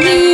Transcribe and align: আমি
আমি 0.00 0.29